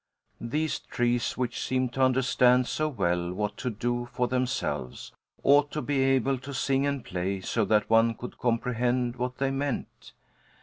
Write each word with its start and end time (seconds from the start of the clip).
These 0.39 0.79
trees, 0.79 1.37
which 1.37 1.61
seemed 1.63 1.93
to 1.93 2.01
understand 2.01 2.65
so 2.67 2.89
well 2.89 3.31
what 3.31 3.55
to 3.57 3.69
do 3.69 4.07
for 4.11 4.27
themselves, 4.27 5.11
ought 5.43 5.69
to 5.73 5.81
be 5.83 5.99
able 6.01 6.39
to 6.39 6.55
sing 6.55 6.87
and 6.87 7.05
play 7.05 7.39
so 7.39 7.65
that 7.65 7.87
one 7.87 8.15
could 8.15 8.39
comprehend 8.39 9.17
what 9.17 9.37
they 9.37 9.51
meant. 9.51 10.13